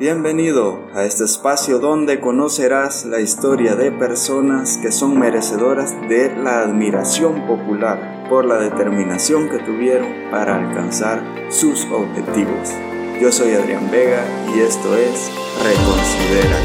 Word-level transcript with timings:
Bienvenido 0.00 0.88
a 0.94 1.04
este 1.04 1.24
espacio 1.24 1.78
donde 1.78 2.20
conocerás 2.20 3.04
la 3.04 3.20
historia 3.20 3.76
de 3.76 3.92
personas 3.92 4.78
que 4.78 4.92
son 4.92 5.18
merecedoras 5.18 5.94
de 6.08 6.34
la 6.42 6.62
admiración 6.62 7.46
popular 7.46 8.24
por 8.30 8.46
la 8.46 8.58
determinación 8.58 9.50
que 9.50 9.58
tuvieron 9.58 10.30
para 10.30 10.56
alcanzar 10.56 11.22
sus 11.50 11.84
objetivos. 11.84 12.70
Yo 13.20 13.30
soy 13.30 13.52
Adrián 13.52 13.90
Vega 13.90 14.24
y 14.56 14.60
esto 14.60 14.96
es 14.96 15.30
Reconsidera. 15.62 16.56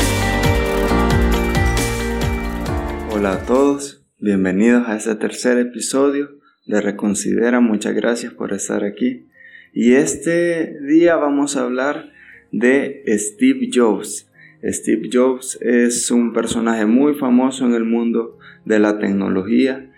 Hola 3.11 3.33
a 3.33 3.45
todos, 3.45 4.05
bienvenidos 4.17 4.87
a 4.87 4.95
este 4.95 5.13
tercer 5.15 5.57
episodio 5.57 6.39
de 6.67 6.79
Reconsidera. 6.79 7.59
Muchas 7.59 7.95
gracias 7.95 8.33
por 8.33 8.53
estar 8.53 8.85
aquí. 8.85 9.27
Y 9.73 9.95
este 9.95 10.79
día 10.87 11.17
vamos 11.17 11.57
a 11.57 11.63
hablar 11.63 12.14
de 12.59 13.03
Steve 13.17 13.69
Jobs. 13.71 14.29
Steve 14.63 15.09
Jobs 15.11 15.59
es 15.61 16.09
un 16.09 16.31
personaje 16.31 16.85
muy 16.85 17.13
famoso 17.13 17.65
en 17.65 17.73
el 17.73 17.83
mundo 17.83 18.37
de 18.63 18.79
la 18.79 18.97
tecnología. 18.97 19.91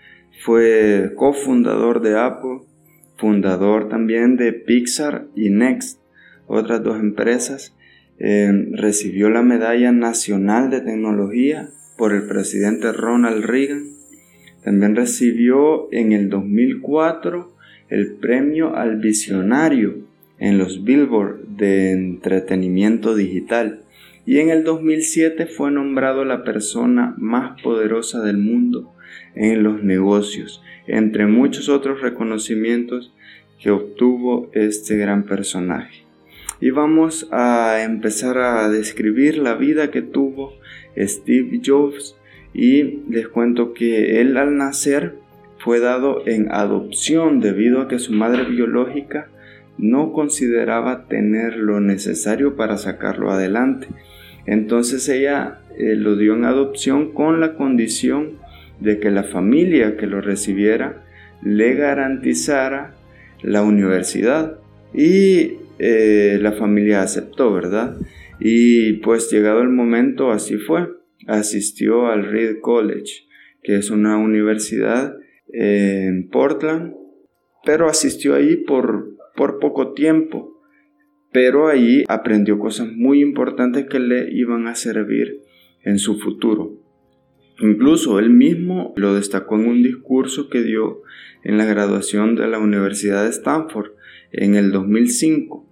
Fue 0.44 1.12
cofundador 1.14 2.02
de 2.02 2.18
Apple, 2.18 2.62
fundador 3.16 3.88
también 3.88 4.36
de 4.36 4.52
Pixar 4.52 5.28
y 5.36 5.50
Next, 5.50 6.00
otras 6.48 6.82
dos 6.82 6.98
empresas. 6.98 7.76
Eh, 8.18 8.50
recibió 8.72 9.30
la 9.30 9.42
Medalla 9.42 9.92
Nacional 9.92 10.68
de 10.70 10.80
Tecnología 10.80 11.68
por 11.96 12.12
el 12.12 12.26
presidente 12.26 12.92
Ronald 12.92 13.44
Reagan. 13.44 13.84
También 14.64 14.96
recibió 14.96 15.88
en 15.92 16.10
el 16.10 16.28
2004 16.28 17.52
el 17.88 18.16
premio 18.16 18.74
al 18.74 18.96
visionario 18.96 20.07
en 20.38 20.58
los 20.58 20.84
Billboard 20.84 21.46
de 21.48 21.92
entretenimiento 21.92 23.14
digital 23.14 23.82
y 24.28 24.40
en 24.40 24.50
el 24.50 24.62
2007 24.62 25.46
fue 25.46 25.70
nombrado 25.70 26.24
la 26.24 26.44
persona 26.44 27.14
más 27.16 27.60
poderosa 27.62 28.22
del 28.22 28.36
mundo 28.36 28.92
en 29.34 29.62
los 29.62 29.82
negocios, 29.82 30.62
entre 30.86 31.26
muchos 31.26 31.68
otros 31.68 32.02
reconocimientos 32.02 33.12
que 33.58 33.70
obtuvo 33.70 34.50
este 34.52 34.96
gran 34.96 35.24
personaje. 35.24 36.04
Y 36.60 36.70
vamos 36.70 37.28
a 37.30 37.82
empezar 37.82 38.36
a 38.38 38.68
describir 38.68 39.38
la 39.38 39.54
vida 39.54 39.90
que 39.90 40.02
tuvo 40.02 40.52
Steve 40.96 41.60
Jobs 41.64 42.16
y 42.52 43.00
les 43.08 43.28
cuento 43.28 43.72
que 43.72 44.20
él 44.20 44.36
al 44.36 44.56
nacer 44.56 45.14
fue 45.58 45.80
dado 45.80 46.26
en 46.26 46.52
adopción 46.52 47.40
debido 47.40 47.80
a 47.80 47.88
que 47.88 47.98
su 47.98 48.12
madre 48.12 48.44
biológica 48.44 49.30
no 49.78 50.12
consideraba 50.12 51.06
tener 51.06 51.56
lo 51.56 51.80
necesario 51.80 52.56
para 52.56 52.76
sacarlo 52.76 53.30
adelante. 53.30 53.88
Entonces 54.46 55.08
ella 55.08 55.60
eh, 55.78 55.94
lo 55.94 56.16
dio 56.16 56.34
en 56.34 56.44
adopción 56.44 57.12
con 57.12 57.40
la 57.40 57.54
condición 57.54 58.38
de 58.80 58.98
que 58.98 59.10
la 59.10 59.24
familia 59.24 59.96
que 59.96 60.06
lo 60.06 60.20
recibiera 60.20 61.04
le 61.42 61.74
garantizara 61.74 62.94
la 63.42 63.62
universidad. 63.62 64.58
Y 64.92 65.58
eh, 65.78 66.38
la 66.40 66.52
familia 66.52 67.02
aceptó, 67.02 67.52
¿verdad? 67.52 67.96
Y 68.40 68.94
pues 68.94 69.30
llegado 69.30 69.62
el 69.62 69.68
momento 69.68 70.30
así 70.30 70.56
fue. 70.56 70.88
Asistió 71.26 72.06
al 72.06 72.24
Reed 72.24 72.60
College, 72.60 73.26
que 73.62 73.76
es 73.76 73.90
una 73.90 74.16
universidad 74.16 75.14
en 75.52 76.28
Portland, 76.28 76.94
pero 77.64 77.88
asistió 77.88 78.34
ahí 78.34 78.56
por 78.56 79.17
por 79.38 79.60
poco 79.60 79.92
tiempo, 79.92 80.60
pero 81.30 81.68
ahí 81.68 82.02
aprendió 82.08 82.58
cosas 82.58 82.88
muy 82.92 83.22
importantes 83.22 83.86
que 83.86 84.00
le 84.00 84.28
iban 84.32 84.66
a 84.66 84.74
servir 84.74 85.44
en 85.84 86.00
su 86.00 86.18
futuro. 86.18 86.74
Incluso 87.60 88.18
él 88.18 88.30
mismo 88.30 88.94
lo 88.96 89.14
destacó 89.14 89.54
en 89.54 89.68
un 89.68 89.82
discurso 89.84 90.50
que 90.50 90.64
dio 90.64 91.02
en 91.44 91.56
la 91.56 91.66
graduación 91.66 92.34
de 92.34 92.48
la 92.48 92.58
Universidad 92.58 93.22
de 93.22 93.30
Stanford 93.30 93.92
en 94.32 94.56
el 94.56 94.72
2005, 94.72 95.64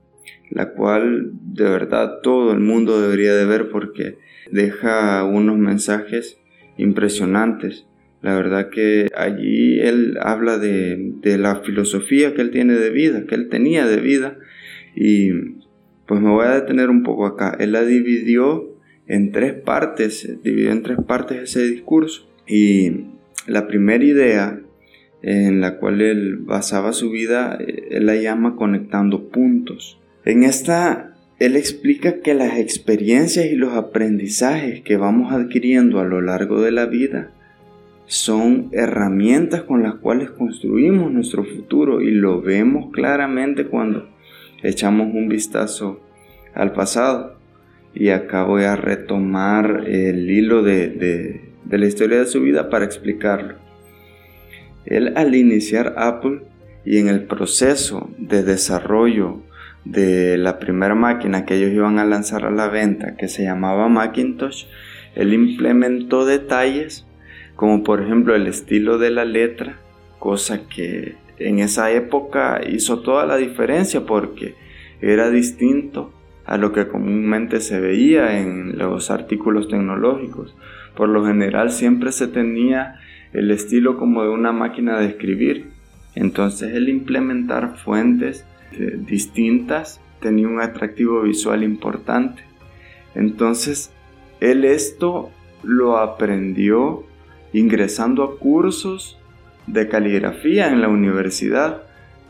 la 0.51 0.73
cual 0.73 1.33
de 1.33 1.65
verdad 1.65 2.21
todo 2.23 2.53
el 2.53 2.61
mundo 2.61 3.01
debería 3.01 3.35
de 3.35 3.47
ver 3.47 3.69
porque 3.69 4.17
deja 4.53 5.25
unos 5.25 5.59
mensajes 5.59 6.39
impresionantes 6.77 7.89
la 8.27 8.35
verdad 8.35 8.71
que 8.71 9.09
allí 9.15 9.79
él 9.79 10.19
habla 10.21 10.59
de, 10.59 11.15
la 11.39 11.61
filosofía 11.61 12.35
que 12.35 12.43
él 12.43 12.51
tiene 12.51 12.75
de 12.75 12.91
vida, 12.91 13.25
que 13.25 13.37
él 13.37 13.49
tenía 13.49 13.87
de 13.87 14.01
vida. 14.01 14.37
Y 14.97 15.31
pues 16.09 16.21
me 16.21 16.31
voy 16.31 16.45
a 16.45 16.61
detener 16.61 16.91
un 16.91 17.05
poco 17.05 17.25
acá. 17.25 17.57
Él 17.61 17.71
la 17.71 17.85
dividió 17.85 18.77
en 19.07 19.31
tres 19.31 19.55
partes, 19.55 20.29
dividió 20.43 20.73
en 20.73 20.83
tres 20.83 20.99
partes 21.07 21.41
ese 21.41 21.69
discurso. 21.69 22.29
Y 22.49 23.05
la 23.47 23.69
primera 23.69 24.03
idea 24.03 24.61
en 25.23 25.61
la 25.61 25.79
cual 25.79 26.01
él 26.01 26.39
basaba 26.39 26.93
su 26.93 27.13
vida, 27.13 27.57
él 27.61 28.07
la 28.07 28.17
llama 28.17 28.57
conectando 28.57 29.29
puntos. 29.29 30.01
En 30.25 30.43
esta, 30.43 31.15
él 31.39 31.55
explica 31.55 32.23
que 32.23 32.35
las 32.35 32.59
experiencias 32.59 33.47
y 33.47 33.55
los 33.55 33.75
aprendizajes 33.75 34.81
que 34.81 34.97
vamos 34.97 35.33
adquiriendo 35.33 36.01
a 36.01 36.05
lo 36.05 36.21
largo 36.21 36.61
de 36.61 36.73
la 36.73 36.87
vida 36.87 37.31
son 38.07 38.69
herramientas 38.73 39.63
con 39.63 39.83
las 39.83 39.97
cuales 39.97 40.31
construimos 40.31 41.13
nuestro 41.13 41.45
futuro 41.45 42.01
y 42.01 42.13
lo 42.13 42.41
vemos 42.41 42.93
claramente 42.93 43.67
cuando 43.67 44.09
echamos 44.63 45.09
un 45.13 45.29
vistazo 45.29 46.01
al 46.55 46.73
pasado. 46.73 47.37
Y 47.95 48.11
acá 48.11 48.45
voy 48.45 48.65
a 48.65 48.77
retomar 48.77 49.85
el 49.87 50.31
hilo 50.31 50.63
de, 50.63 51.53
la 51.69 51.87
historia 51.87 52.19
de 52.19 52.27
su 52.27 52.43
vida 52.43 52.69
para 52.69 52.85
explicarlo. 52.85 53.55
Él 54.85 55.15
al 55.17 55.35
iniciar 55.35 55.95
Apple 55.97 56.43
y 56.85 56.99
en 56.99 57.09
el 57.09 57.25
proceso 57.25 58.11
de 58.19 58.45
desarrollo 58.45 59.43
de 59.85 60.37
la 60.37 60.59
primera 60.59 60.95
máquina 60.95 61.45
que 61.45 61.57
ellos 61.57 61.73
iban 61.73 61.99
a 61.99 62.05
lanzar 62.05 62.45
a 62.45 62.51
la 62.51 62.69
venta, 62.69 63.17
que 63.17 63.29
se 63.29 63.45
llamaba 63.45 63.89
Macintosh, 63.89 64.67
él 65.15 65.33
implementó 65.33 66.27
detalles 66.27 67.06
como 67.57 67.83
por 67.83 68.03
ejemplo 68.03 68.35
el 68.35 68.47
estilo 68.47 68.99
de 68.99 69.11
la 69.11 69.25
letra, 69.25 69.79
cosa 70.19 70.69
que 70.69 71.17
en 71.39 71.59
esa 71.59 71.91
época 71.91 72.61
hizo 72.67 73.01
toda 73.01 73.27
la 73.27 73.37
diferencia 73.37 74.05
porque 74.07 74.55
era 75.01 75.31
distinto 75.31 76.13
a 76.45 76.57
lo 76.57 76.73
que 76.73 76.87
comúnmente 76.87 77.61
se 77.61 77.81
veía 77.81 78.41
en 78.41 78.79
los 78.79 79.11
artículos 79.11 79.69
tecnológicos. 79.69 80.55
Por 80.95 81.09
lo 81.09 81.27
general 81.27 81.71
siempre 81.71 82.13
se 82.13 82.29
tenía 82.29 83.01
el 83.33 83.51
estilo 83.51 83.99
como 83.99 84.23
de 84.23 84.29
una 84.29 84.53
máquina 84.53 84.99
de 84.99 85.07
escribir. 85.07 85.71
Entonces 86.15 86.75
el 86.75 86.89
implementar 86.89 87.77
fuentes 87.77 88.47
eh, 88.73 88.97
distintas 88.97 90.01
tenía 90.21 90.49
un 90.49 90.61
atractivo 90.61 91.23
visual 91.23 91.63
importante. 91.63 92.43
Entonces 93.15 93.93
él 94.41 94.65
esto 94.65 95.31
lo 95.63 95.99
aprendió 95.99 97.05
ingresando 97.53 98.25
a 98.25 98.39
cursos 98.39 99.19
de 99.67 99.89
caligrafía 99.89 100.69
en 100.69 100.81
la 100.81 100.89
universidad, 100.89 101.83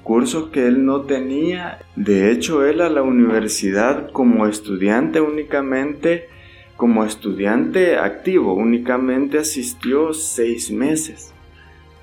cursos 0.03 0.51
que 0.51 0.67
él 0.67 0.85
no 0.85 1.03
tenía. 1.03 1.79
De 1.97 2.31
hecho, 2.31 2.65
él 2.65 2.81
a 2.81 2.89
la 2.89 3.03
universidad 3.03 4.11
como 4.11 4.47
estudiante 4.47 5.21
únicamente, 5.21 6.29
como 6.77 7.05
estudiante 7.05 7.97
activo, 7.97 8.55
únicamente 8.55 9.39
asistió 9.39 10.13
seis 10.13 10.71
meses, 10.71 11.33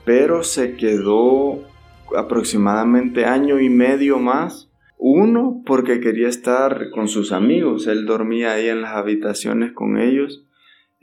pero 0.05 0.43
se 0.43 0.75
quedó 0.75 1.61
aproximadamente 2.17 3.25
año 3.25 3.59
y 3.59 3.69
medio 3.69 4.19
más. 4.19 4.69
Uno, 4.97 5.61
porque 5.65 5.99
quería 5.99 6.29
estar 6.29 6.89
con 6.91 7.09
sus 7.09 7.33
amigos, 7.33 7.87
él 7.87 8.05
dormía 8.05 8.53
ahí 8.53 8.69
en 8.69 8.81
las 8.81 8.95
habitaciones 8.95 9.73
con 9.73 9.97
ellos 9.97 10.45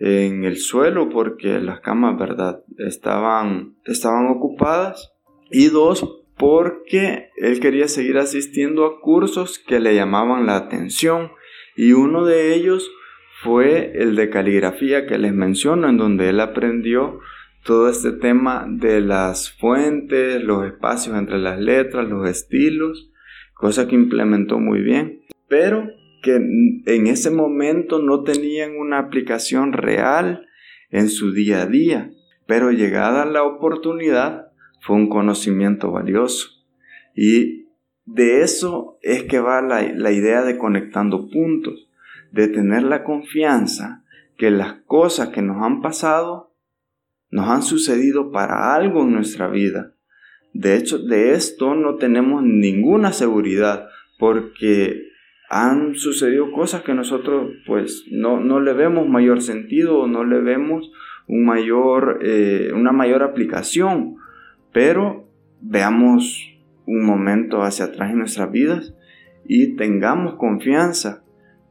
en 0.00 0.44
el 0.44 0.56
suelo 0.56 1.10
porque 1.10 1.60
las 1.60 1.80
camas, 1.80 2.18
¿verdad? 2.18 2.64
Estaban, 2.78 3.76
estaban 3.84 4.28
ocupadas. 4.28 5.12
Y 5.50 5.66
dos, 5.66 6.22
porque 6.38 7.28
él 7.36 7.60
quería 7.60 7.86
seguir 7.86 8.16
asistiendo 8.16 8.86
a 8.86 9.00
cursos 9.00 9.58
que 9.58 9.78
le 9.78 9.94
llamaban 9.94 10.46
la 10.46 10.56
atención. 10.56 11.32
Y 11.76 11.92
uno 11.92 12.24
de 12.24 12.54
ellos 12.54 12.90
fue 13.42 13.92
el 13.94 14.16
de 14.16 14.30
caligrafía 14.30 15.06
que 15.06 15.18
les 15.18 15.34
menciono, 15.34 15.88
en 15.88 15.98
donde 15.98 16.30
él 16.30 16.40
aprendió 16.40 17.20
todo 17.64 17.90
este 17.90 18.12
tema 18.12 18.64
de 18.66 19.02
las 19.02 19.52
fuentes, 19.52 20.42
los 20.42 20.64
espacios 20.64 21.16
entre 21.16 21.38
las 21.38 21.60
letras, 21.60 22.08
los 22.08 22.26
estilos, 22.26 23.10
cosa 23.52 23.86
que 23.86 23.96
implementó 23.96 24.58
muy 24.58 24.80
bien. 24.80 25.20
Pero 25.46 25.90
que 26.22 26.36
en 26.36 27.06
ese 27.06 27.30
momento 27.30 27.98
no 27.98 28.22
tenían 28.22 28.76
una 28.76 28.98
aplicación 28.98 29.72
real 29.72 30.46
en 30.90 31.08
su 31.08 31.32
día 31.32 31.62
a 31.62 31.66
día, 31.66 32.10
pero 32.46 32.70
llegada 32.70 33.24
la 33.24 33.44
oportunidad 33.44 34.52
fue 34.80 34.96
un 34.96 35.08
conocimiento 35.08 35.90
valioso. 35.90 36.48
Y 37.14 37.68
de 38.04 38.42
eso 38.42 38.98
es 39.02 39.24
que 39.24 39.38
va 39.40 39.62
la, 39.62 40.12
idea 40.12 40.42
de 40.42 40.58
conectando 40.58 41.28
puntos. 41.30 41.86
de 42.32 42.46
tener 42.46 42.84
la 42.84 43.02
confianza 43.02 44.04
que 44.36 44.52
las 44.52 44.74
cosas 44.86 45.30
que 45.30 45.42
nos 45.42 45.62
han 45.62 45.82
pasado 45.82 46.54
nos 47.28 47.48
han 47.48 47.62
sucedido 47.62 48.30
para 48.30 48.74
algo 48.74 49.02
en 49.02 49.12
nuestra 49.12 49.48
vida. 49.48 49.94
De 50.52 50.76
hecho, 50.76 50.98
de 50.98 51.34
esto 51.34 51.74
no 51.74 51.96
tenemos 51.96 52.42
ninguna 52.42 53.12
seguridad 53.12 53.88
porque 54.18 55.09
han 55.50 55.96
sucedido 55.96 56.52
cosas 56.52 56.82
que 56.82 56.94
nosotros 56.94 57.50
pues 57.66 58.04
no, 58.10 58.40
no 58.40 58.60
le 58.60 58.72
vemos 58.72 59.08
mayor 59.08 59.42
sentido 59.42 60.06
no 60.06 60.24
le 60.24 60.40
vemos 60.40 60.90
un 61.30 61.44
mayor, 61.44 62.18
eh, 62.22 62.72
una 62.74 62.92
mayor 62.92 63.22
aplicación. 63.22 64.16
Pero 64.72 65.28
veamos 65.60 66.58
un 66.86 67.04
momento 67.04 67.62
hacia 67.62 67.86
atrás 67.86 68.10
en 68.10 68.18
nuestras 68.18 68.50
vidas 68.50 68.94
y 69.46 69.76
tengamos 69.76 70.34
confianza 70.34 71.22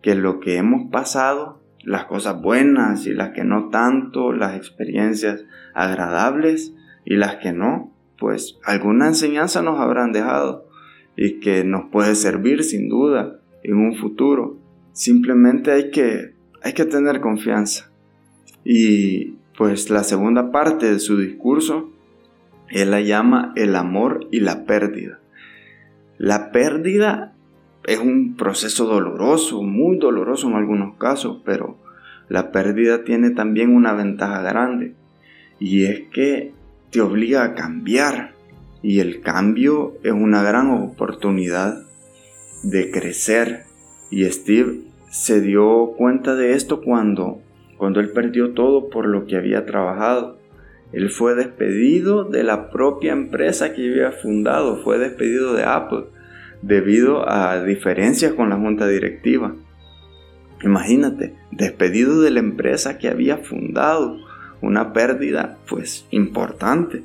que 0.02 0.16
lo 0.16 0.40
que 0.40 0.56
hemos 0.56 0.90
pasado, 0.92 1.62
las 1.84 2.06
cosas 2.06 2.42
buenas 2.42 3.06
y 3.06 3.14
las 3.14 3.31
que 3.31 3.44
no 3.44 3.70
tanto, 3.70 4.31
las 4.31 4.56
experiencias 4.56 5.44
agradables 5.74 6.74
y 7.04 7.16
las 7.18 7.36
que 7.38 7.52
no, 7.52 7.94
pues 8.18 8.60
alguna 8.64 9.08
enseñanza 9.08 9.62
nos 9.62 9.80
habrán 9.80 10.14
dejado 10.14 10.68
y 11.18 11.42
que 11.42 11.66
nos 11.66 11.90
puede 11.92 12.16
servir 12.16 12.64
sin 12.64 12.88
duda 12.88 13.38
en 13.63 13.77
un 13.77 13.95
futuro. 13.95 14.57
Simplemente 14.94 15.71
hay 15.71 15.91
que, 15.91 16.33
hay 16.61 16.73
que 16.73 16.85
tener 16.85 17.21
confianza. 17.21 17.91
Y 18.63 19.35
pues 19.57 19.89
la 19.89 20.03
segunda 20.03 20.51
parte 20.51 20.91
de 20.91 21.00
su 21.00 21.17
discurso, 21.17 21.91
él 22.69 22.91
la 22.91 23.01
llama 23.01 23.53
el 23.56 23.75
amor 23.75 24.27
y 24.31 24.39
la 24.39 24.65
pérdida. 24.65 25.19
La 26.17 26.51
pérdida 26.51 27.33
es 27.85 28.00
un 28.00 28.35
proceso 28.35 28.85
doloroso, 28.85 29.63
muy 29.63 29.97
doloroso 29.97 30.47
en 30.47 30.56
algunos 30.56 30.95
casos, 30.97 31.41
pero 31.45 31.77
la 32.27 32.51
pérdida 32.51 33.03
tiene 33.03 33.31
también 33.31 33.75
una 33.75 33.94
ventaja 33.94 34.41
grande 34.41 34.94
y 35.59 35.85
es 35.85 36.01
que 36.13 36.53
te 36.91 37.01
obliga 37.01 37.44
a 37.44 37.56
cambiar 37.56 38.33
y 38.81 39.00
el 39.00 39.21
cambio 39.21 39.95
es 40.03 40.13
una 40.13 40.44
gran 40.44 40.69
oportunidad 40.69 41.83
de 42.63 42.91
crecer 42.91 43.65
y 44.09 44.25
Steve 44.25 44.81
se 45.09 45.41
dio 45.41 45.94
cuenta 45.97 46.35
de 46.35 46.53
esto 46.53 46.81
cuando 46.81 47.41
cuando 47.79 48.01
él 48.01 48.09
perdió 48.09 48.51
todo 48.51 48.89
por 48.89 49.07
lo 49.07 49.25
que 49.25 49.38
había 49.38 49.65
trabajado. 49.65 50.38
Él 50.91 51.09
fue 51.09 51.33
despedido 51.33 52.25
de 52.25 52.44
la 52.44 52.69
propia 52.71 53.13
empresa 53.13 53.73
que 53.73 53.89
había 53.89 54.11
fundado, 54.11 54.83
fue 54.83 55.00
despedido 55.00 55.53
de 55.53 55.63
Apple 55.63 56.06
debido 56.61 57.27
a 57.29 57.63
diferencias 57.63 58.33
con 58.33 58.50
la 58.50 58.57
junta 58.57 58.85
directiva. 58.85 59.56
Imagínate, 60.61 61.35
despedido 61.51 62.21
de 62.21 62.31
la 62.31 62.41
empresa 62.41 62.97
que 62.97 63.07
había 63.07 63.38
fundado, 63.38 64.17
una 64.61 64.91
pérdida 64.91 65.57
pues 65.69 66.06
importante, 66.11 67.03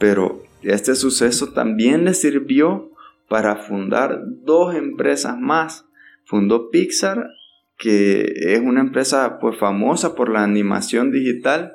pero 0.00 0.42
este 0.62 0.96
suceso 0.96 1.52
también 1.52 2.04
le 2.04 2.14
sirvió 2.14 2.90
para 3.28 3.56
fundar 3.56 4.22
dos 4.42 4.74
empresas 4.74 5.38
más. 5.38 5.86
Fundó 6.24 6.70
Pixar, 6.70 7.28
que 7.76 8.32
es 8.54 8.60
una 8.60 8.80
empresa 8.80 9.38
pues 9.40 9.58
famosa 9.58 10.14
por 10.14 10.30
la 10.30 10.42
animación 10.42 11.12
digital, 11.12 11.74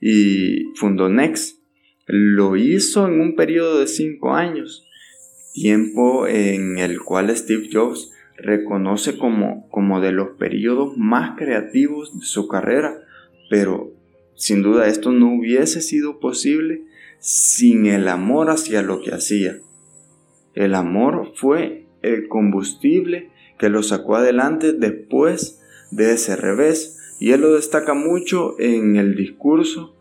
y 0.00 0.72
fundó 0.74 1.08
Next. 1.08 1.60
Lo 2.06 2.56
hizo 2.56 3.06
en 3.06 3.20
un 3.20 3.36
periodo 3.36 3.80
de 3.80 3.86
cinco 3.86 4.34
años 4.34 4.86
tiempo 5.56 6.26
en 6.26 6.76
el 6.76 7.00
cual 7.00 7.34
Steve 7.34 7.70
Jobs 7.72 8.12
reconoce 8.36 9.16
como, 9.16 9.66
como 9.70 10.02
de 10.02 10.12
los 10.12 10.36
periodos 10.36 10.98
más 10.98 11.38
creativos 11.38 12.18
de 12.18 12.26
su 12.26 12.46
carrera, 12.46 13.02
pero 13.48 13.90
sin 14.34 14.60
duda 14.60 14.86
esto 14.86 15.12
no 15.12 15.34
hubiese 15.34 15.80
sido 15.80 16.20
posible 16.20 16.82
sin 17.20 17.86
el 17.86 18.08
amor 18.08 18.50
hacia 18.50 18.82
lo 18.82 19.00
que 19.00 19.14
hacía. 19.14 19.58
El 20.56 20.74
amor 20.74 21.32
fue 21.36 21.86
el 22.02 22.26
combustible 22.26 23.30
que 23.58 23.68
lo 23.68 23.84
sacó 23.84 24.16
adelante 24.16 24.72
después 24.72 25.62
de 25.92 26.12
ese 26.12 26.34
revés 26.34 27.16
y 27.20 27.30
él 27.30 27.42
lo 27.42 27.54
destaca 27.54 27.94
mucho 27.94 28.58
en 28.58 28.96
el 28.96 29.14
discurso 29.14 29.94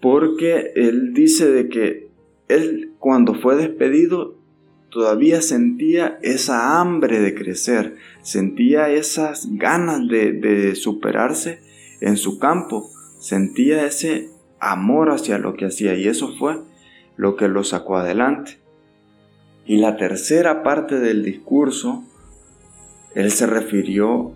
porque 0.00 0.72
él 0.76 1.12
dice 1.14 1.50
de 1.50 1.68
que 1.68 2.08
él 2.48 2.92
cuando 2.98 3.34
fue 3.34 3.56
despedido 3.56 4.36
todavía 4.90 5.40
sentía 5.40 6.18
esa 6.22 6.78
hambre 6.78 7.20
de 7.20 7.34
crecer, 7.34 7.96
sentía 8.20 8.90
esas 8.90 9.48
ganas 9.52 10.06
de, 10.06 10.74
superarse 10.74 11.60
en 12.00 12.18
su 12.18 12.38
campo, 12.38 12.90
sentía 13.18 13.86
ese 13.86 14.28
amor 14.60 15.10
hacia 15.10 15.38
lo 15.38 15.54
que 15.54 15.64
hacía 15.64 15.94
y 15.94 16.06
eso 16.06 16.34
fue 16.38 16.58
lo 17.16 17.36
que 17.36 17.48
lo 17.48 17.64
sacó 17.64 17.96
adelante. 17.96 18.61
Y 19.64 19.76
la 19.76 19.96
tercera 19.96 20.62
parte 20.62 20.98
del 20.98 21.22
discurso, 21.22 22.04
él 23.14 23.30
se 23.30 23.46
refirió 23.46 24.32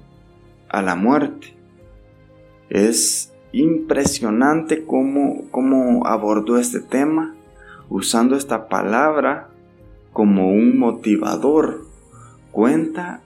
a 0.69 0.83
la 0.83 0.95
muerte. 0.95 1.55
Es 2.69 3.33
impresionante 3.53 4.85
cómo, 4.85 5.45
cómo 5.51 6.07
abordó 6.07 6.59
este 6.59 6.81
tema 6.81 7.35
usando 7.89 8.37
esta 8.37 8.69
palabra 8.69 9.49
como 10.13 10.49
un 10.51 10.79
motivador. 10.79 11.87
Cuenta 12.53 13.23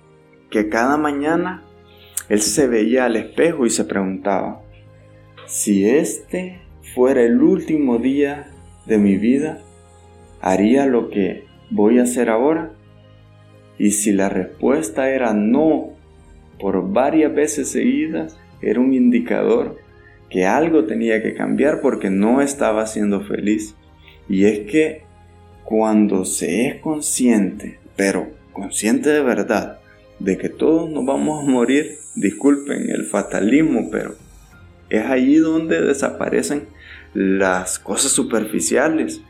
que 0.50 0.68
cada 0.68 0.96
mañana 0.96 1.62
él 2.28 2.40
se 2.40 2.66
veía 2.66 3.06
al 3.06 3.16
espejo 3.16 3.66
y 3.66 3.70
se 3.70 3.84
preguntaba, 3.84 4.62
si 5.46 5.88
este 5.88 6.62
fuera 6.94 7.22
el 7.22 7.42
último 7.42 7.98
día 7.98 8.52
de 8.86 8.98
mi 8.98 9.16
vida, 9.16 9.58
¿haría 10.40 10.86
lo 10.86 11.10
que 11.10 11.49
voy 11.70 11.98
a 11.98 12.02
hacer 12.02 12.30
ahora? 12.30 12.72
Y 13.78 13.92
si 13.92 14.12
la 14.12 14.28
respuesta 14.28 15.10
era 15.10 15.32
no 15.32 15.90
por 16.58 16.92
varias 16.92 17.34
veces 17.34 17.70
seguidas, 17.70 18.38
era 18.60 18.80
un 18.80 18.92
indicador 18.92 19.78
que 20.28 20.46
algo 20.46 20.84
tenía 20.84 21.22
que 21.22 21.34
cambiar 21.34 21.80
porque 21.80 22.10
no 22.10 22.40
estaba 22.42 22.86
siendo 22.86 23.22
feliz. 23.22 23.74
Y 24.28 24.44
es 24.44 24.70
que 24.70 25.02
cuando 25.64 26.24
se 26.24 26.66
es 26.66 26.80
consciente, 26.80 27.78
pero 27.96 28.28
consciente 28.52 29.10
de 29.10 29.22
verdad, 29.22 29.78
de 30.18 30.36
que 30.36 30.48
todos 30.48 30.90
nos 30.90 31.04
vamos 31.06 31.42
a 31.42 31.50
morir, 31.50 31.96
disculpen 32.14 32.90
el 32.90 33.04
fatalismo, 33.04 33.88
pero 33.90 34.14
es 34.90 35.06
allí 35.06 35.36
donde 35.36 35.80
desaparecen 35.80 36.64
las 37.14 37.78
cosas 37.78 38.12
superficiales 38.12 39.22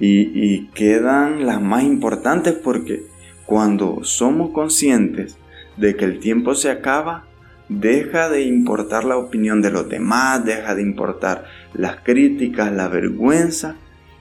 y, 0.00 0.68
quedan 0.68 1.46
las 1.46 1.60
más 1.60 1.84
importantes 1.84 2.54
porque 2.54 3.04
cuando 3.44 4.02
somos 4.02 4.50
conscientes 4.50 5.36
de 5.76 5.94
que 5.94 6.06
el 6.06 6.20
tiempo 6.20 6.54
se 6.54 6.70
acaba, 6.70 7.26
deja 7.68 8.30
de 8.30 8.42
importar 8.42 9.04
la 9.04 9.18
opinión 9.18 9.60
de 9.60 9.70
los 9.70 9.88
demás, 9.88 10.44
deja 10.44 10.74
de 10.74 10.82
importar 10.82 11.44
las 11.74 11.96
críticas, 12.00 12.72
la 12.72 12.88
vergüenza 12.88 13.76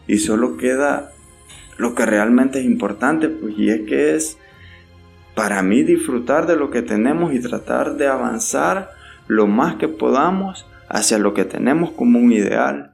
y 0.06 0.18
solo 0.18 0.58
queda 0.58 1.12
lo 1.78 1.96
que 1.96 2.06
realmente 2.06 2.60
es 2.60 2.66
importante, 2.66 3.30
pues, 3.30 3.58
y 3.58 3.70
es 3.70 3.82
que 3.82 4.16
es 4.16 4.38
para 5.34 5.62
mí 5.62 5.84
disfrutar 5.84 6.46
de 6.46 6.58
lo 6.58 6.70
que 6.70 6.82
tenemos 6.82 7.34
y 7.34 7.40
tratar 7.40 7.96
de 7.96 8.08
avanzar 8.08 8.90
lo 9.28 9.48
más 9.48 9.76
que 9.76 9.88
podamos 9.88 10.68
hacia 10.90 11.18
lo 11.18 11.34
que 11.34 11.46
tenemos 11.46 11.92
como 11.92 12.20
un 12.20 12.34
ideal. 12.34 12.92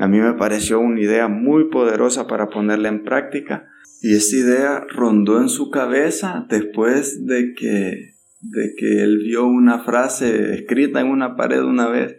A 0.00 0.08
mí 0.08 0.18
me 0.18 0.32
pareció 0.32 0.80
una 0.80 0.98
idea 0.98 1.28
muy 1.28 1.68
poderosa 1.68 2.26
para 2.26 2.48
ponerla 2.48 2.88
en 2.88 3.04
práctica 3.04 3.68
y 4.00 4.14
esa 4.14 4.34
idea 4.34 4.86
rondó 4.88 5.42
en 5.42 5.50
su 5.50 5.68
cabeza 5.70 6.46
después 6.48 7.26
de 7.26 7.52
que, 7.54 8.14
de 8.40 8.74
que 8.78 9.02
él 9.02 9.18
vio 9.18 9.46
una 9.46 9.80
frase 9.80 10.54
escrita 10.54 11.02
en 11.02 11.08
una 11.08 11.36
pared 11.36 11.62
una 11.62 11.86
vez 11.86 12.16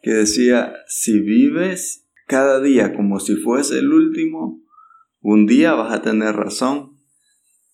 que 0.00 0.12
decía, 0.12 0.74
si 0.86 1.18
vives 1.18 2.06
cada 2.28 2.60
día 2.60 2.94
como 2.94 3.18
si 3.18 3.34
fuese 3.34 3.80
el 3.80 3.92
último, 3.92 4.62
un 5.20 5.46
día 5.46 5.74
vas 5.74 5.92
a 5.92 6.02
tener 6.02 6.36
razón. 6.36 7.00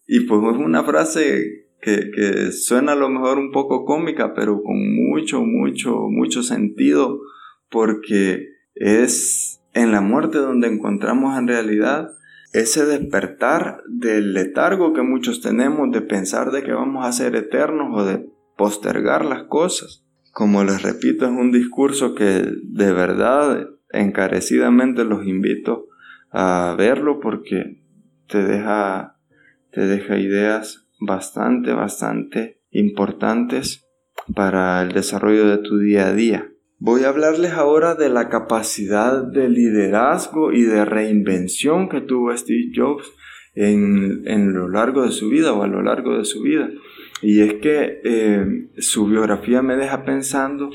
Y 0.06 0.20
pues 0.20 0.40
es 0.54 0.58
una 0.58 0.84
frase 0.84 1.66
que, 1.82 2.50
suena 2.52 2.92
a 2.92 2.96
lo 2.96 3.10
mejor 3.10 3.36
un 3.36 3.52
poco 3.52 3.84
cómica, 3.84 4.32
pero 4.32 4.62
con 4.62 4.78
mucho, 5.06 5.42
mucho, 5.42 6.06
mucho 6.08 6.42
sentido, 6.42 7.20
porque 7.68 8.46
es 8.74 9.49
en 9.74 9.92
la 9.92 10.00
muerte 10.00 10.38
donde 10.38 10.68
encontramos 10.68 11.38
en 11.38 11.48
realidad 11.48 12.12
ese 12.52 12.84
despertar 12.84 13.82
del 13.86 14.32
letargo 14.34 14.92
que 14.92 15.02
muchos 15.02 15.40
tenemos 15.40 15.90
de 15.92 16.00
pensar 16.00 16.50
de 16.50 16.62
que 16.62 16.72
vamos 16.72 17.06
a 17.06 17.12
ser 17.12 17.36
eternos 17.36 17.96
o 17.96 18.04
de 18.04 18.28
postergar 18.56 19.24
las 19.24 19.44
cosas. 19.44 20.04
Como 20.32 20.64
les 20.64 20.82
repito, 20.82 21.26
es 21.26 21.30
un 21.30 21.52
discurso 21.52 22.14
que 22.14 22.44
de 22.62 22.92
verdad 22.92 23.68
encarecidamente 23.92 25.04
los 25.04 25.26
invito 25.26 25.88
a 26.30 26.74
verlo 26.76 27.20
porque 27.20 27.82
te 28.28 28.42
deja, 28.42 29.16
te 29.72 29.86
deja 29.86 30.18
ideas 30.18 30.88
bastante, 31.00 31.72
bastante 31.72 32.60
importantes 32.70 33.86
para 34.34 34.82
el 34.82 34.92
desarrollo 34.92 35.48
de 35.48 35.58
tu 35.58 35.78
día 35.78 36.08
a 36.08 36.12
día. 36.12 36.52
Voy 36.82 37.04
a 37.04 37.10
hablarles 37.10 37.52
ahora 37.52 37.94
de 37.94 38.08
la 38.08 38.30
capacidad 38.30 39.22
de 39.22 39.50
liderazgo 39.50 40.50
y 40.50 40.62
de 40.62 40.86
reinvención 40.86 41.90
que 41.90 42.00
tuvo 42.00 42.34
Steve 42.34 42.72
Jobs 42.74 43.12
en, 43.54 44.22
en 44.24 44.54
lo 44.54 44.66
largo 44.66 45.02
de 45.02 45.12
su 45.12 45.28
vida 45.28 45.52
o 45.52 45.62
a 45.62 45.66
lo 45.66 45.82
largo 45.82 46.16
de 46.16 46.24
su 46.24 46.40
vida. 46.40 46.70
Y 47.20 47.40
es 47.40 47.54
que 47.56 48.00
eh, 48.02 48.70
su 48.78 49.04
biografía 49.08 49.60
me 49.60 49.76
deja 49.76 50.06
pensando 50.06 50.70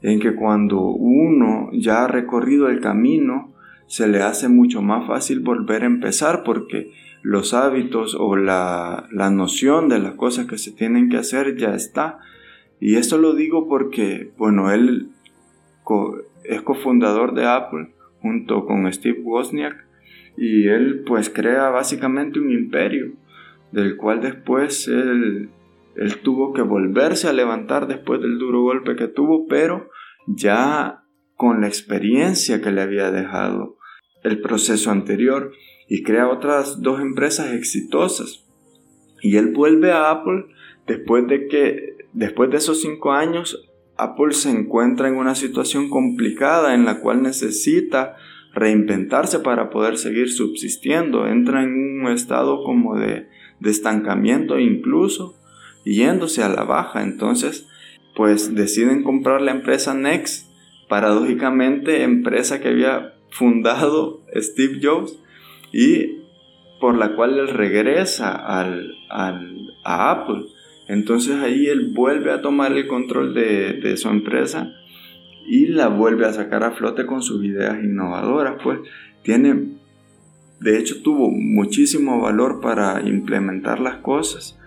en 0.00 0.20
que 0.20 0.34
cuando 0.34 0.80
uno 0.80 1.68
ya 1.74 2.04
ha 2.04 2.08
recorrido 2.08 2.70
el 2.70 2.80
camino, 2.80 3.52
se 3.86 4.08
le 4.08 4.22
hace 4.22 4.48
mucho 4.48 4.80
más 4.80 5.06
fácil 5.06 5.40
volver 5.40 5.82
a 5.82 5.86
empezar 5.86 6.44
porque 6.44 6.92
los 7.20 7.52
hábitos 7.52 8.16
o 8.18 8.36
la, 8.36 9.06
la 9.12 9.28
noción 9.28 9.90
de 9.90 9.98
las 9.98 10.14
cosas 10.14 10.46
que 10.46 10.56
se 10.56 10.72
tienen 10.72 11.10
que 11.10 11.18
hacer 11.18 11.58
ya 11.58 11.74
está. 11.74 12.20
Y 12.80 12.96
esto 12.96 13.18
lo 13.18 13.34
digo 13.34 13.68
porque, 13.68 14.32
bueno, 14.38 14.72
él 14.72 15.10
es 16.44 16.62
cofundador 16.62 17.34
de 17.34 17.46
Apple 17.46 17.88
junto 18.20 18.66
con 18.66 18.90
Steve 18.92 19.20
Wozniak 19.22 19.86
y 20.36 20.68
él 20.68 21.02
pues 21.06 21.28
crea 21.28 21.70
básicamente 21.70 22.40
un 22.40 22.50
imperio 22.50 23.12
del 23.72 23.96
cual 23.96 24.20
después 24.20 24.88
él 24.88 25.50
tuvo 26.22 26.52
que 26.52 26.62
volverse 26.62 27.28
a 27.28 27.32
levantar 27.32 27.86
después 27.86 28.20
del 28.20 28.38
duro 28.38 28.62
golpe 28.62 28.96
que 28.96 29.08
tuvo, 29.08 29.46
pero 29.46 29.90
ya 30.26 31.04
con 31.36 31.60
la 31.60 31.68
experiencia 31.68 32.60
que 32.60 32.70
le 32.70 32.82
había 32.82 33.10
dejado 33.10 33.76
el 34.22 34.40
proceso 34.40 34.90
anterior 34.90 35.52
y 35.88 36.02
crea 36.02 36.28
otras 36.28 36.80
dos 36.80 37.00
empresas 37.00 37.52
exitosas. 37.52 38.46
Y 39.20 39.36
él 39.36 39.52
vuelve 39.52 39.92
a 39.92 40.10
Apple 40.10 40.46
después 40.86 41.26
de 41.26 41.48
que, 41.48 41.96
después 42.12 42.50
de 42.50 42.58
esos 42.58 42.80
cinco 42.80 43.12
años, 43.12 43.68
Apple 44.02 44.32
se 44.32 44.50
encuentra 44.50 45.08
en 45.08 45.16
una 45.16 45.34
situación 45.34 45.88
complicada 45.88 46.74
en 46.74 46.84
la 46.84 47.00
cual 47.00 47.22
necesita 47.22 48.16
reinventarse 48.54 49.38
para 49.38 49.70
poder 49.70 49.98
seguir 49.98 50.30
subsistiendo. 50.30 51.26
Entra 51.26 51.62
en 51.62 52.00
un 52.02 52.12
estado 52.12 52.62
como 52.64 52.98
de, 52.98 53.28
estancamiento 53.64 54.58
incluso, 54.58 55.36
yéndose 55.84 56.42
a 56.42 56.48
la 56.48 56.64
baja. 56.64 57.02
Entonces, 57.02 57.68
pues 58.14 58.54
deciden 58.54 59.02
comprar 59.02 59.40
la 59.40 59.52
empresa 59.52 59.94
Next, 59.94 60.48
paradójicamente 60.88 62.02
empresa 62.02 62.60
que 62.60 62.68
había 62.68 63.14
fundado 63.30 64.20
Steve 64.34 64.80
Jobs 64.82 65.18
y 65.72 66.22
por 66.80 66.96
la 66.96 67.14
cual 67.14 67.38
él 67.38 67.48
regresa 67.48 68.32
al, 68.32 68.94
a 69.08 70.10
Apple. 70.10 70.46
Entonces 70.88 71.36
ahí 71.36 71.66
él 71.66 71.92
vuelve 71.94 72.32
a 72.32 72.42
tomar 72.42 72.72
el 72.72 72.86
control 72.86 73.34
de, 73.34 73.96
su 73.96 74.08
empresa 74.08 74.72
y 75.46 75.66
la 75.66 75.88
vuelve 75.88 76.26
a 76.26 76.32
sacar 76.32 76.64
a 76.64 76.72
flote 76.72 77.06
con 77.06 77.22
sus 77.22 77.44
ideas 77.44 77.82
innovadoras. 77.82 78.56
Pues 78.62 78.80
tiene, 79.22 79.76
de 80.60 80.78
hecho 80.78 81.02
tuvo 81.02 81.30
muchísimo 81.30 82.20
valor 82.20 82.60
para 82.60 83.00
implementar 83.02 83.80
las 83.80 83.96
cosas 83.96 84.58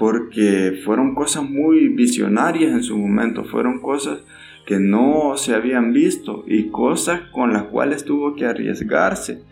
porque 0.00 0.80
fueron 0.82 1.14
cosas 1.14 1.42
muy 1.42 1.88
visionarias 1.88 2.72
en 2.72 2.82
su 2.82 2.96
momento, 2.96 3.44
fueron 3.44 3.80
cosas 3.80 4.20
que 4.64 4.80
no 4.80 5.36
se 5.36 5.54
habían 5.54 5.92
visto 5.92 6.42
y 6.46 6.68
cosas 6.68 7.20
con 7.32 7.52
las 7.52 7.64
cuales 7.64 8.06
tuvo 8.06 8.34
que 8.34 8.46
arriesgarse. 8.46 9.42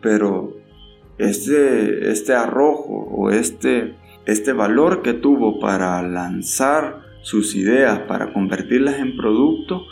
Pero 0.00 0.56
este, 1.18 2.10
este 2.10 2.32
arrojo 2.32 3.06
o 3.12 3.30
este, 3.30 3.94
este 4.26 4.52
valor 4.52 5.02
que 5.02 5.14
tuvo 5.14 5.58
para 5.58 6.02
lanzar 6.02 7.02
sus 7.22 7.54
ideas, 7.54 8.00
para 8.00 8.32
convertirlas 8.32 8.98
en 8.98 9.16
producto, 9.16 9.86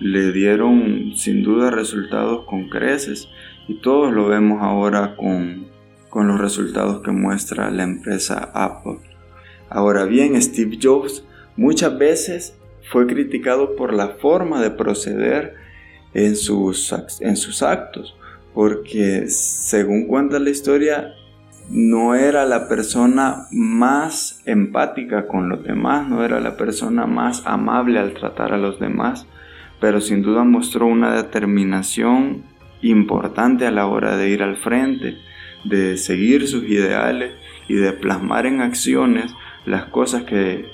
le 0.00 0.32
dieron 0.32 1.12
sin 1.14 1.42
duda 1.42 1.70
resultados 1.70 2.44
con 2.46 2.68
creces 2.68 3.28
y 3.68 3.74
todos 3.74 4.12
lo 4.12 4.28
vemos 4.28 4.62
ahora 4.62 5.14
con, 5.16 5.66
con 6.08 6.26
los 6.26 6.40
resultados 6.40 7.02
que 7.02 7.10
muestra 7.10 7.70
la 7.70 7.82
empresa 7.82 8.50
Apple. 8.54 8.98
Ahora 9.68 10.04
bien, 10.04 10.40
Steve 10.40 10.78
Jobs 10.82 11.24
muchas 11.56 11.96
veces 11.98 12.58
fue 12.90 13.06
criticado 13.06 13.76
por 13.76 13.92
la 13.92 14.08
forma 14.08 14.60
de 14.60 14.70
proceder 14.70 15.54
en 16.14 16.34
sus, 16.34 16.92
en 17.20 17.36
sus 17.36 17.62
actos, 17.62 18.16
porque 18.54 19.28
según 19.28 20.06
cuenta 20.06 20.38
la 20.40 20.50
historia, 20.50 21.14
no 21.70 22.16
era 22.16 22.46
la 22.46 22.68
persona 22.68 23.46
más 23.52 24.42
empática 24.44 25.28
con 25.28 25.48
los 25.48 25.62
demás, 25.62 26.08
no 26.08 26.24
era 26.24 26.40
la 26.40 26.56
persona 26.56 27.06
más 27.06 27.46
amable 27.46 28.00
al 28.00 28.12
tratar 28.12 28.52
a 28.52 28.58
los 28.58 28.80
demás, 28.80 29.26
pero 29.80 30.00
sin 30.00 30.22
duda 30.22 30.42
mostró 30.42 30.86
una 30.86 31.14
determinación 31.14 32.42
importante 32.82 33.66
a 33.66 33.70
la 33.70 33.86
hora 33.86 34.16
de 34.16 34.30
ir 34.30 34.42
al 34.42 34.56
frente, 34.56 35.18
de 35.62 35.96
seguir 35.96 36.48
sus 36.48 36.64
ideales 36.64 37.32
y 37.68 37.74
de 37.74 37.92
plasmar 37.92 38.46
en 38.46 38.62
acciones 38.62 39.32
las 39.64 39.84
cosas 39.84 40.24
que 40.24 40.66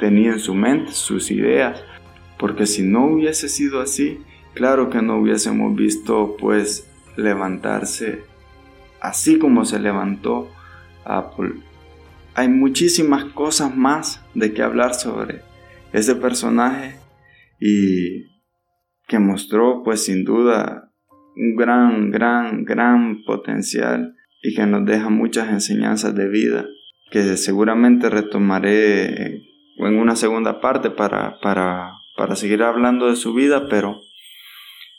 tenía 0.00 0.32
en 0.32 0.38
su 0.38 0.54
mente, 0.54 0.92
sus 0.92 1.30
ideas, 1.30 1.84
porque 2.38 2.64
si 2.64 2.82
no 2.82 3.06
hubiese 3.06 3.50
sido 3.50 3.82
así, 3.82 4.20
claro 4.54 4.88
que 4.88 5.02
no 5.02 5.18
hubiésemos 5.18 5.74
visto 5.76 6.36
pues 6.38 6.88
levantarse 7.16 8.24
así 9.00 9.38
como 9.38 9.64
se 9.64 9.78
levantó 9.78 10.50
Apple. 11.04 11.54
Hay 12.34 12.48
muchísimas 12.48 13.24
cosas 13.24 13.74
más 13.74 14.22
de 14.34 14.52
que 14.52 14.62
hablar 14.62 14.94
sobre 14.94 15.42
ese 15.92 16.14
personaje 16.16 16.96
y 17.60 18.24
que 19.08 19.18
mostró 19.18 19.82
pues 19.84 20.04
sin 20.04 20.24
duda 20.24 20.92
un 21.36 21.56
gran, 21.56 22.10
gran, 22.10 22.64
gran 22.64 23.22
potencial 23.24 24.14
y 24.42 24.54
que 24.54 24.66
nos 24.66 24.84
deja 24.84 25.08
muchas 25.08 25.48
enseñanzas 25.48 26.14
de 26.14 26.28
vida 26.28 26.66
que 27.10 27.36
seguramente 27.36 28.10
retomaré 28.10 29.42
en 29.76 29.98
una 29.98 30.16
segunda 30.16 30.60
parte 30.60 30.90
para, 30.90 31.38
para, 31.40 31.92
para 32.16 32.36
seguir 32.36 32.62
hablando 32.62 33.08
de 33.08 33.16
su 33.16 33.32
vida, 33.32 33.68
pero 33.68 34.00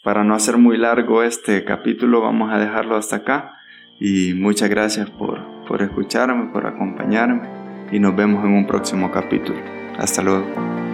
para 0.04 0.24
no 0.24 0.36
hacer 0.36 0.58
muy 0.58 0.78
largo 0.78 1.24
este 1.24 1.64
capítulo 1.66 2.22
vamos 2.22 2.52
a 2.52 2.60
dejarlo 2.60 2.96
hasta 2.96 3.18
acá 3.18 3.57
y 4.00 4.34
muchas 4.34 4.70
gracias 4.70 5.10
por, 5.10 5.66
por 5.68 5.82
escucharme, 5.82 6.52
por 6.52 6.66
acompañarme 6.66 7.48
y 7.92 8.00
nos 8.00 8.16
vemos 8.16 8.44
en 8.46 8.52
un 8.52 8.68
próximo 8.68 9.12
capítulo. 9.12 9.60
Hasta 9.98 10.22
luego. 10.22 10.87